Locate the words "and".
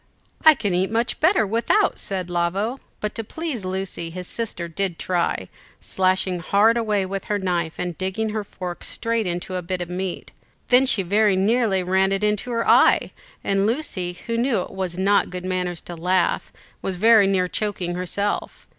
7.77-7.95, 13.43-13.67